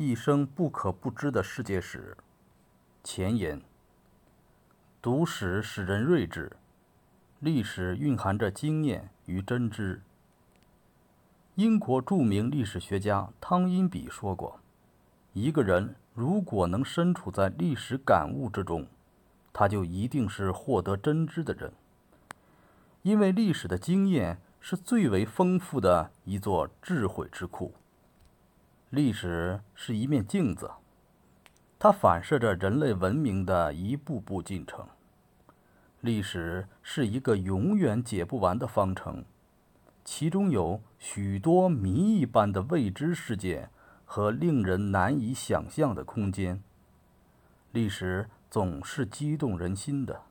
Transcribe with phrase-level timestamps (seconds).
[0.00, 2.16] 一生不可不知的世界史。
[3.02, 3.60] 前言：
[5.02, 6.52] 读史使人睿智，
[7.40, 10.00] 历史蕴含着经验与真知。
[11.56, 14.60] 英国著名历史学家汤因比说过
[15.34, 18.86] ：“一个人如果能身处在历史感悟之中，
[19.52, 21.72] 他就一定是获得真知的人。
[23.02, 27.74] 因为历史的经验是最为丰富的一座智慧之库。”
[28.90, 30.70] 历史是一面镜子，
[31.78, 34.86] 它反射着人类文明的一步步进程。
[36.00, 39.26] 历史是一个永远解不完的方程，
[40.06, 43.68] 其中有许多谜一般的未知世界
[44.06, 46.62] 和令人难以想象的空间。
[47.72, 50.22] 历史总是激动人心的，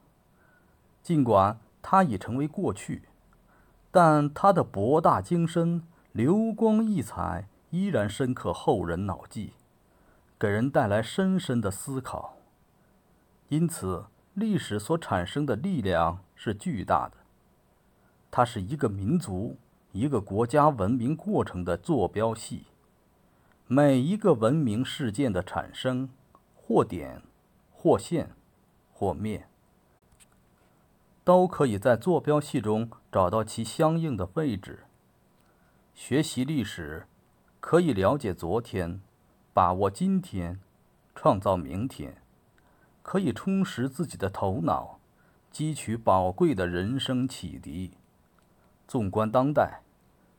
[1.03, 3.03] 尽管它已成为过去，
[3.91, 7.47] 但它的博大精深、流光溢彩。
[7.69, 9.53] 依然深刻后人脑际，
[10.39, 12.37] 给人带来深深的思考。
[13.49, 17.17] 因此，历史所产生的力量是巨大的。
[18.31, 19.57] 它是一个民族、
[19.91, 22.67] 一个国家文明过程的坐标系。
[23.67, 26.09] 每一个文明事件的产生，
[26.55, 27.21] 或点、
[27.71, 28.31] 或线、
[28.93, 29.49] 或面，
[31.25, 34.85] 都可以在坐标系中找到其相应的位置。
[35.93, 37.07] 学习历史。
[37.69, 39.01] 可以了解昨天，
[39.53, 40.57] 把握今天，
[41.13, 42.13] 创造明天；
[43.03, 44.99] 可以充实自己的头脑，
[45.51, 47.91] 汲取宝贵的人生启迪。
[48.87, 49.81] 纵观当代，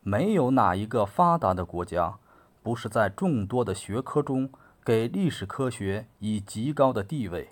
[0.03, 2.17] 没有哪一个发达的国家，
[2.63, 4.49] 不是在众多的学科中
[4.83, 7.49] 给历史科学以极高的地位；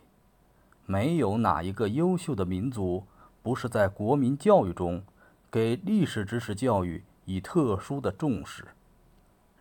[0.87, 3.05] 没有哪一个优秀的民族，
[3.43, 5.05] 不是在国民教育中
[5.51, 8.69] 给历史知识教育以特殊的重视。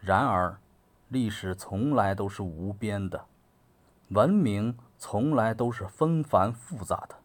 [0.06, 0.60] 然而，
[1.08, 3.26] 历史从来都是无边的，
[4.10, 7.16] 文明从来都是纷繁复杂的，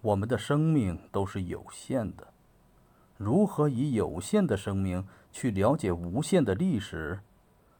[0.00, 2.28] 我们的生命都是有限的。
[3.16, 7.18] 如何以有限的生命去了解无限的历史？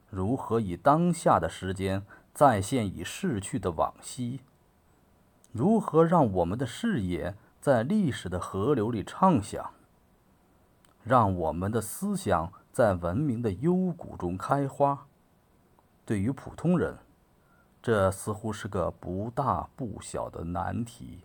[0.08, 2.04] 如何以当下的时间
[2.34, 4.40] 再现已逝去的往昔？
[5.52, 9.72] 如何让我们的视野在历史的河流里畅想？
[11.02, 12.52] 让我们的思想？
[12.72, 15.06] 在文明的幽谷中开花，
[16.06, 16.96] 对于普通人，
[17.82, 21.24] 这似乎是个不大不小的难题。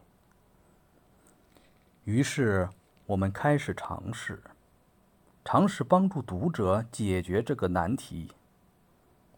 [2.03, 2.67] 于是，
[3.05, 4.41] 我们开始尝试，
[5.45, 8.31] 尝试帮助读者解决这个难题，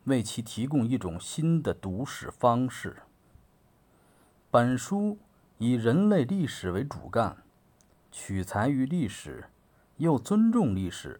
[0.05, 3.03] 为其提供一种新的读史方式。
[4.49, 5.17] 本书
[5.57, 7.43] 以人类历史为主干，
[8.13, 9.49] 取材于历史，
[9.97, 11.19] 又尊重历史。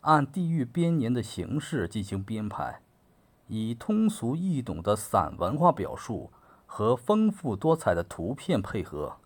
[0.00, 2.80] 按地域编年的形式进行编排，
[3.46, 6.30] 以通俗易懂的散文化表述
[6.66, 9.16] 和丰富多彩的图片配合，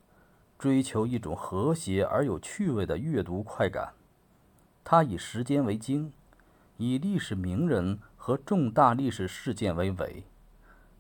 [0.59, 3.95] 追求一种和谐而有趣味的阅读快感。
[4.85, 6.13] 它以时间为经，
[6.77, 10.25] 以历史名人和重大历史事件为尾，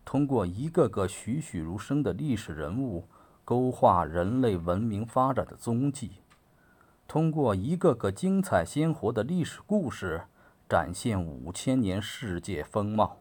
[0.04, 3.04] 通过一个个栩栩如生的历史人物，
[3.44, 6.12] 勾画人类文明发展的踪迹。
[7.08, 10.24] 通过一个个精彩鲜活的历史故事，
[10.68, 13.18] 展现五千年世界风貌。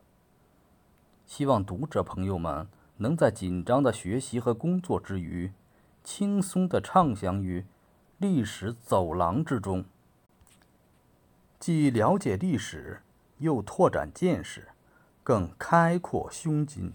[1.27, 5.51] 希望读者朋友们能在紧张的学习和工作之余，
[6.03, 7.63] 轻松地畅想于
[8.17, 9.85] 历史走廊之中，
[11.59, 13.03] 既了解历史，
[13.37, 14.69] 又拓展见识，
[15.23, 16.91] 更开阔胸襟。